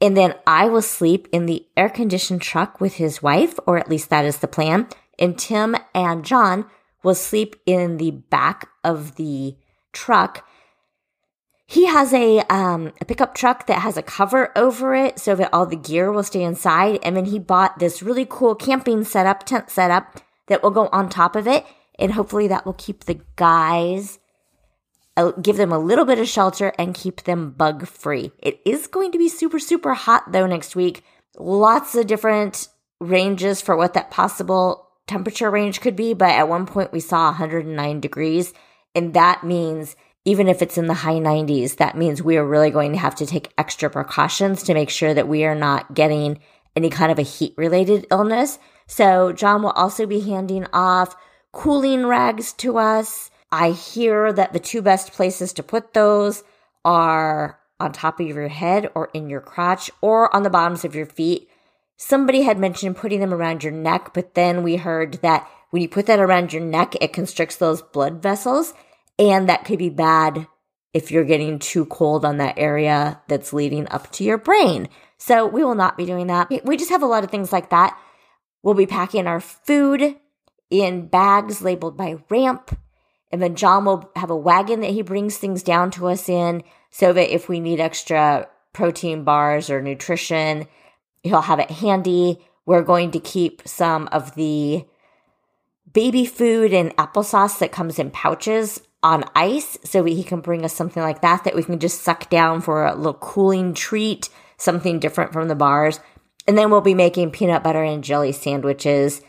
And 0.00 0.16
then 0.16 0.34
I 0.46 0.66
will 0.68 0.82
sleep 0.82 1.28
in 1.32 1.46
the 1.46 1.66
air 1.76 1.88
conditioned 1.88 2.42
truck 2.42 2.80
with 2.80 2.94
his 2.94 3.22
wife, 3.22 3.58
or 3.66 3.78
at 3.78 3.88
least 3.88 4.10
that 4.10 4.24
is 4.24 4.38
the 4.38 4.48
plan. 4.48 4.88
And 5.18 5.38
Tim 5.38 5.76
and 5.94 6.24
John 6.24 6.66
will 7.02 7.14
sleep 7.14 7.56
in 7.66 7.98
the 7.98 8.10
back 8.10 8.68
of 8.84 9.16
the 9.16 9.56
truck 9.92 10.44
he 11.72 11.86
has 11.86 12.12
a 12.12 12.40
um, 12.50 12.92
a 13.00 13.06
pickup 13.06 13.34
truck 13.34 13.66
that 13.66 13.80
has 13.80 13.96
a 13.96 14.02
cover 14.02 14.52
over 14.58 14.94
it 14.94 15.18
so 15.18 15.34
that 15.34 15.48
all 15.54 15.64
the 15.64 15.74
gear 15.74 16.12
will 16.12 16.22
stay 16.22 16.42
inside. 16.42 16.98
And 17.02 17.16
then 17.16 17.24
he 17.24 17.38
bought 17.38 17.78
this 17.78 18.02
really 18.02 18.26
cool 18.28 18.54
camping 18.54 19.04
setup, 19.04 19.44
tent 19.44 19.70
setup 19.70 20.20
that 20.48 20.62
will 20.62 20.70
go 20.70 20.88
on 20.92 21.08
top 21.08 21.34
of 21.34 21.46
it, 21.46 21.64
and 21.98 22.12
hopefully 22.12 22.46
that 22.48 22.66
will 22.66 22.74
keep 22.74 23.04
the 23.04 23.22
guys, 23.36 24.18
give 25.40 25.56
them 25.56 25.72
a 25.72 25.78
little 25.78 26.04
bit 26.04 26.18
of 26.18 26.28
shelter, 26.28 26.72
and 26.78 26.94
keep 26.94 27.22
them 27.22 27.50
bug 27.50 27.86
free. 27.86 28.32
It 28.38 28.60
is 28.64 28.86
going 28.86 29.12
to 29.12 29.18
be 29.18 29.28
super 29.28 29.58
super 29.58 29.94
hot 29.94 30.32
though 30.32 30.46
next 30.46 30.76
week. 30.76 31.04
Lots 31.38 31.94
of 31.94 32.06
different 32.06 32.68
ranges 33.00 33.60
for 33.60 33.76
what 33.76 33.94
that 33.94 34.10
possible 34.10 34.88
temperature 35.06 35.50
range 35.50 35.80
could 35.80 35.96
be, 35.96 36.14
but 36.14 36.30
at 36.30 36.48
one 36.48 36.66
point 36.66 36.92
we 36.92 37.00
saw 37.00 37.26
109 37.26 38.00
degrees, 38.00 38.52
and 38.94 39.14
that 39.14 39.44
means 39.44 39.96
even 40.24 40.46
if 40.46 40.62
it's 40.62 40.78
in 40.78 40.86
the 40.86 40.94
high 40.94 41.18
90s, 41.18 41.76
that 41.76 41.96
means 41.96 42.22
we 42.22 42.36
are 42.36 42.46
really 42.46 42.70
going 42.70 42.92
to 42.92 42.98
have 42.98 43.16
to 43.16 43.26
take 43.26 43.52
extra 43.58 43.90
precautions 43.90 44.62
to 44.62 44.74
make 44.74 44.88
sure 44.88 45.12
that 45.12 45.26
we 45.26 45.44
are 45.44 45.56
not 45.56 45.94
getting 45.94 46.38
any 46.76 46.90
kind 46.90 47.10
of 47.10 47.18
a 47.18 47.22
heat 47.22 47.54
related 47.56 48.06
illness. 48.10 48.58
So 48.86 49.32
John 49.32 49.62
will 49.62 49.70
also 49.70 50.06
be 50.06 50.20
handing 50.20 50.66
off 50.72 51.16
cooling 51.52 52.06
rags 52.06 52.52
to 52.54 52.78
us. 52.78 53.31
I 53.52 53.72
hear 53.72 54.32
that 54.32 54.54
the 54.54 54.58
two 54.58 54.80
best 54.80 55.12
places 55.12 55.52
to 55.52 55.62
put 55.62 55.92
those 55.92 56.42
are 56.84 57.60
on 57.78 57.92
top 57.92 58.18
of 58.18 58.26
your 58.26 58.48
head 58.48 58.88
or 58.94 59.10
in 59.12 59.28
your 59.28 59.42
crotch 59.42 59.90
or 60.00 60.34
on 60.34 60.42
the 60.42 60.50
bottoms 60.50 60.84
of 60.84 60.94
your 60.94 61.06
feet. 61.06 61.48
Somebody 61.98 62.42
had 62.42 62.58
mentioned 62.58 62.96
putting 62.96 63.20
them 63.20 63.34
around 63.34 63.62
your 63.62 63.72
neck, 63.72 64.12
but 64.14 64.34
then 64.34 64.62
we 64.62 64.76
heard 64.76 65.14
that 65.22 65.46
when 65.70 65.82
you 65.82 65.88
put 65.88 66.06
that 66.06 66.18
around 66.18 66.52
your 66.52 66.62
neck, 66.62 66.94
it 67.00 67.12
constricts 67.12 67.56
those 67.56 67.82
blood 67.82 68.22
vessels. 68.22 68.72
And 69.18 69.48
that 69.48 69.66
could 69.66 69.78
be 69.78 69.90
bad 69.90 70.46
if 70.94 71.10
you're 71.10 71.24
getting 71.24 71.58
too 71.58 71.84
cold 71.86 72.24
on 72.24 72.38
that 72.38 72.58
area 72.58 73.20
that's 73.28 73.52
leading 73.52 73.88
up 73.88 74.10
to 74.12 74.24
your 74.24 74.38
brain. 74.38 74.88
So 75.18 75.46
we 75.46 75.62
will 75.62 75.74
not 75.74 75.96
be 75.96 76.06
doing 76.06 76.26
that. 76.28 76.50
We 76.64 76.76
just 76.76 76.90
have 76.90 77.02
a 77.02 77.06
lot 77.06 77.24
of 77.24 77.30
things 77.30 77.52
like 77.52 77.70
that. 77.70 77.98
We'll 78.62 78.74
be 78.74 78.86
packing 78.86 79.26
our 79.26 79.40
food 79.40 80.16
in 80.70 81.08
bags 81.08 81.62
labeled 81.62 81.96
by 81.96 82.16
ramp. 82.30 82.78
And 83.32 83.40
then 83.40 83.56
John 83.56 83.86
will 83.86 84.10
have 84.14 84.30
a 84.30 84.36
wagon 84.36 84.80
that 84.80 84.90
he 84.90 85.02
brings 85.02 85.38
things 85.38 85.62
down 85.62 85.90
to 85.92 86.08
us 86.08 86.28
in 86.28 86.62
so 86.90 87.12
that 87.14 87.34
if 87.34 87.48
we 87.48 87.58
need 87.58 87.80
extra 87.80 88.48
protein 88.74 89.24
bars 89.24 89.70
or 89.70 89.80
nutrition, 89.80 90.68
he'll 91.22 91.40
have 91.40 91.58
it 91.58 91.70
handy. 91.70 92.44
We're 92.66 92.82
going 92.82 93.10
to 93.12 93.20
keep 93.20 93.62
some 93.66 94.08
of 94.12 94.34
the 94.34 94.84
baby 95.92 96.26
food 96.26 96.72
and 96.72 96.94
applesauce 96.96 97.58
that 97.58 97.72
comes 97.72 97.98
in 97.98 98.10
pouches 98.10 98.80
on 99.02 99.24
ice 99.34 99.78
so 99.84 100.04
he 100.04 100.22
can 100.22 100.40
bring 100.40 100.64
us 100.64 100.72
something 100.72 101.02
like 101.02 101.22
that 101.22 101.44
that 101.44 101.56
we 101.56 101.64
can 101.64 101.78
just 101.78 102.02
suck 102.02 102.30
down 102.30 102.60
for 102.60 102.84
a 102.84 102.94
little 102.94 103.14
cooling 103.14 103.74
treat, 103.74 104.28
something 104.58 105.00
different 105.00 105.32
from 105.32 105.48
the 105.48 105.54
bars. 105.54 106.00
And 106.46 106.56
then 106.56 106.70
we'll 106.70 106.80
be 106.80 106.94
making 106.94 107.30
peanut 107.30 107.62
butter 107.62 107.82
and 107.82 108.04
jelly 108.04 108.32
sandwiches. 108.32 109.22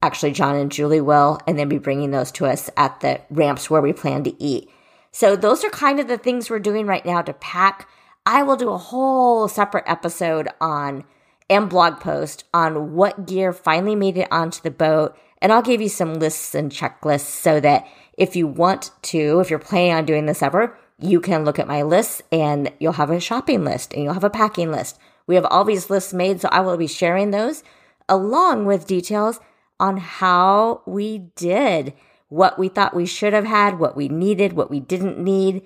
Actually, 0.00 0.32
John 0.32 0.54
and 0.54 0.70
Julie 0.70 1.00
will, 1.00 1.40
and 1.46 1.58
then 1.58 1.68
be 1.68 1.78
bringing 1.78 2.12
those 2.12 2.30
to 2.32 2.46
us 2.46 2.70
at 2.76 3.00
the 3.00 3.20
ramps 3.30 3.68
where 3.68 3.82
we 3.82 3.92
plan 3.92 4.22
to 4.24 4.42
eat. 4.42 4.70
So 5.10 5.34
those 5.34 5.64
are 5.64 5.70
kind 5.70 5.98
of 5.98 6.06
the 6.06 6.18
things 6.18 6.48
we're 6.48 6.60
doing 6.60 6.86
right 6.86 7.04
now 7.04 7.22
to 7.22 7.32
pack. 7.32 7.88
I 8.24 8.42
will 8.42 8.56
do 8.56 8.70
a 8.70 8.78
whole 8.78 9.48
separate 9.48 9.84
episode 9.86 10.48
on 10.60 11.04
and 11.50 11.68
blog 11.68 11.98
post 11.98 12.44
on 12.52 12.94
what 12.94 13.26
gear 13.26 13.52
finally 13.52 13.96
made 13.96 14.18
it 14.18 14.28
onto 14.30 14.60
the 14.62 14.70
boat. 14.70 15.16
And 15.40 15.52
I'll 15.52 15.62
give 15.62 15.80
you 15.80 15.88
some 15.88 16.14
lists 16.14 16.54
and 16.54 16.70
checklists 16.70 17.20
so 17.20 17.58
that 17.60 17.86
if 18.16 18.36
you 18.36 18.46
want 18.46 18.90
to, 19.02 19.40
if 19.40 19.50
you're 19.50 19.58
planning 19.58 19.92
on 19.92 20.04
doing 20.04 20.26
this 20.26 20.42
ever, 20.42 20.76
you 21.00 21.20
can 21.20 21.44
look 21.44 21.58
at 21.58 21.68
my 21.68 21.82
lists 21.82 22.22
and 22.32 22.72
you'll 22.80 22.92
have 22.92 23.10
a 23.10 23.20
shopping 23.20 23.64
list 23.64 23.94
and 23.94 24.02
you'll 24.02 24.14
have 24.14 24.24
a 24.24 24.30
packing 24.30 24.70
list. 24.70 24.98
We 25.26 25.36
have 25.36 25.46
all 25.46 25.64
these 25.64 25.90
lists 25.90 26.12
made, 26.12 26.40
so 26.40 26.48
I 26.50 26.60
will 26.60 26.76
be 26.76 26.86
sharing 26.86 27.30
those 27.30 27.62
along 28.08 28.66
with 28.66 28.86
details 28.86 29.38
on 29.80 29.96
how 29.98 30.82
we 30.86 31.18
did, 31.36 31.94
what 32.28 32.58
we 32.58 32.68
thought 32.68 32.94
we 32.94 33.06
should 33.06 33.32
have 33.32 33.44
had, 33.44 33.78
what 33.78 33.96
we 33.96 34.08
needed, 34.08 34.52
what 34.52 34.70
we 34.70 34.80
didn't 34.80 35.18
need. 35.18 35.62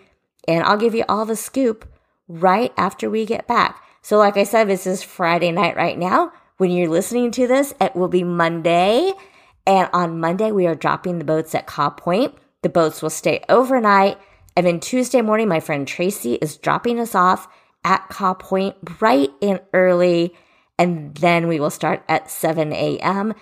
And 0.46 0.64
I'll 0.64 0.76
give 0.76 0.94
you 0.94 1.04
all 1.08 1.24
the 1.24 1.36
scoop 1.36 1.86
right 2.28 2.72
after 2.76 3.10
we 3.10 3.26
get 3.26 3.46
back. 3.46 3.82
So, 4.02 4.18
like 4.18 4.36
I 4.36 4.44
said, 4.44 4.68
this 4.68 4.86
is 4.86 5.02
Friday 5.02 5.52
night 5.52 5.76
right 5.76 5.98
now. 5.98 6.32
When 6.56 6.70
you're 6.70 6.88
listening 6.88 7.30
to 7.32 7.46
this, 7.46 7.74
it 7.80 7.94
will 7.94 8.08
be 8.08 8.24
Monday. 8.24 9.12
And 9.66 9.88
on 9.92 10.20
Monday, 10.20 10.50
we 10.50 10.66
are 10.66 10.74
dropping 10.74 11.18
the 11.18 11.24
boats 11.24 11.54
at 11.54 11.66
Kaw 11.66 11.90
Point. 11.90 12.34
The 12.62 12.68
boats 12.68 13.00
will 13.02 13.10
stay 13.10 13.44
overnight. 13.48 14.18
And 14.56 14.66
then 14.66 14.80
Tuesday 14.80 15.22
morning, 15.22 15.48
my 15.48 15.60
friend 15.60 15.86
Tracy 15.86 16.34
is 16.34 16.56
dropping 16.56 17.00
us 17.00 17.14
off 17.14 17.48
at 17.84 18.08
Kaw 18.08 18.34
Point 18.34 18.80
bright 18.82 19.30
and 19.40 19.60
early. 19.72 20.34
And 20.78 21.14
then 21.16 21.46
we 21.46 21.60
will 21.60 21.70
start 21.70 22.02
at 22.08 22.30
7 22.30 22.72
a.m. 22.72 23.34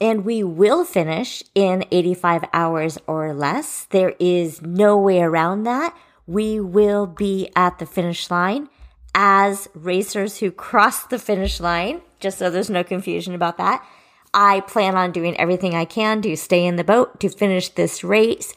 And 0.00 0.24
we 0.24 0.42
will 0.42 0.84
finish 0.84 1.42
in 1.54 1.84
85 1.90 2.44
hours 2.52 2.98
or 3.06 3.32
less. 3.32 3.84
There 3.90 4.14
is 4.18 4.60
no 4.60 4.98
way 4.98 5.20
around 5.20 5.64
that. 5.64 5.96
We 6.26 6.58
will 6.60 7.06
be 7.06 7.50
at 7.54 7.78
the 7.78 7.86
finish 7.86 8.30
line 8.30 8.68
as 9.14 9.68
racers 9.74 10.38
who 10.38 10.50
cross 10.50 11.04
the 11.04 11.18
finish 11.18 11.60
line, 11.60 12.02
just 12.18 12.38
so 12.38 12.50
there's 12.50 12.70
no 12.70 12.82
confusion 12.82 13.34
about 13.34 13.58
that. 13.58 13.86
I 14.32 14.60
plan 14.60 14.96
on 14.96 15.12
doing 15.12 15.36
everything 15.38 15.74
I 15.74 15.84
can 15.84 16.20
to 16.22 16.36
stay 16.36 16.66
in 16.66 16.76
the 16.76 16.84
boat 16.84 17.20
to 17.20 17.28
finish 17.28 17.68
this 17.68 18.02
race. 18.02 18.52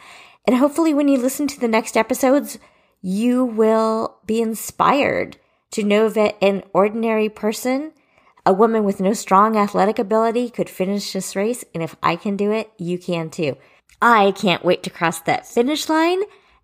And 0.45 0.57
hopefully, 0.57 0.93
when 0.93 1.07
you 1.07 1.19
listen 1.19 1.47
to 1.47 1.59
the 1.59 1.67
next 1.67 1.95
episodes, 1.95 2.57
you 3.01 3.45
will 3.45 4.17
be 4.25 4.41
inspired 4.41 5.37
to 5.71 5.83
know 5.83 6.09
that 6.09 6.35
an 6.41 6.63
ordinary 6.73 7.29
person, 7.29 7.91
a 8.47 8.53
woman 8.53 8.83
with 8.83 8.99
no 8.99 9.13
strong 9.13 9.55
athletic 9.55 9.99
ability, 9.99 10.49
could 10.49 10.69
finish 10.69 11.13
this 11.13 11.35
race. 11.35 11.63
And 11.73 11.83
if 11.83 11.95
I 12.01 12.15
can 12.15 12.35
do 12.35 12.51
it, 12.51 12.71
you 12.77 12.97
can 12.97 13.29
too. 13.29 13.57
I 14.01 14.31
can't 14.31 14.65
wait 14.65 14.81
to 14.83 14.89
cross 14.89 15.19
that 15.21 15.47
finish 15.47 15.89
line 15.89 16.21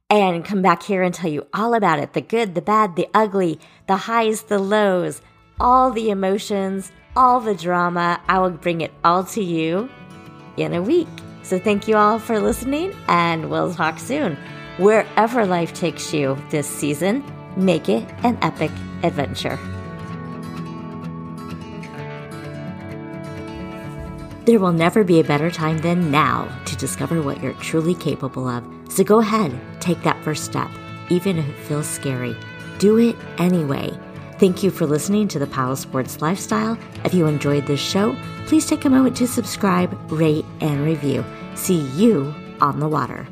and 0.09 0.45
come 0.45 0.61
back 0.61 0.83
here 0.83 1.03
and 1.03 1.13
tell 1.13 1.29
you 1.29 1.45
all 1.53 1.73
about 1.75 1.99
it 1.99 2.13
the 2.13 2.21
good, 2.21 2.55
the 2.55 2.61
bad, 2.61 2.95
the 2.95 3.07
ugly, 3.13 3.59
the 3.87 3.97
highs, 3.97 4.43
the 4.43 4.59
lows, 4.59 5.21
all 5.59 5.91
the 5.91 6.09
emotions 6.09 6.91
all 7.15 7.39
the 7.39 7.55
drama. 7.55 8.21
I 8.27 8.39
will 8.39 8.51
bring 8.51 8.81
it 8.81 8.91
all 9.03 9.23
to 9.25 9.43
you 9.43 9.89
in 10.57 10.73
a 10.73 10.81
week. 10.81 11.07
So 11.43 11.59
thank 11.59 11.87
you 11.87 11.95
all 11.95 12.19
for 12.19 12.39
listening, 12.39 12.95
and 13.07 13.49
we'll 13.49 13.73
talk 13.73 13.99
soon. 13.99 14.37
Wherever 14.77 15.45
life 15.45 15.73
takes 15.73 16.13
you 16.13 16.37
this 16.49 16.67
season, 16.67 17.23
make 17.57 17.89
it 17.89 18.07
an 18.23 18.37
epic 18.41 18.71
adventure. 19.03 19.59
There 24.45 24.59
will 24.59 24.73
never 24.73 25.05
be 25.05 25.19
a 25.19 25.23
better 25.23 25.49
time 25.49 25.77
than 25.77 26.11
now 26.11 26.49
to 26.65 26.75
discover 26.75 27.21
what 27.21 27.41
you're 27.41 27.53
truly 27.53 27.95
capable 27.95 28.47
of. 28.47 28.63
So 28.89 29.03
go 29.03 29.19
ahead, 29.19 29.57
take 29.79 30.01
that 30.03 30.21
first 30.23 30.43
step, 30.43 30.69
even 31.09 31.37
if 31.37 31.47
it 31.47 31.55
feels 31.65 31.87
scary. 31.87 32.35
do 32.83 32.97
it 32.97 33.15
anyway. 33.37 33.97
Thank 34.39 34.61
you 34.61 34.69
for 34.69 34.85
listening 34.85 35.29
to 35.29 35.39
the 35.39 35.47
Paddle 35.47 35.77
Sports 35.77 36.21
Lifestyle. 36.21 36.77
If 37.05 37.13
you 37.13 37.27
enjoyed 37.27 37.65
this 37.65 37.79
show, 37.79 38.13
please 38.47 38.65
take 38.65 38.83
a 38.83 38.89
moment 38.89 39.15
to 39.17 39.27
subscribe, 39.27 39.97
rate, 40.11 40.43
and 40.59 40.83
review. 40.83 41.23
See 41.55 41.79
you 41.95 42.35
on 42.59 42.81
the 42.81 42.89
water. 42.89 43.25